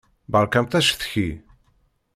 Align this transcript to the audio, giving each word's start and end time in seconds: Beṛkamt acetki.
Beṛkamt 0.31 0.77
acetki. 0.79 1.27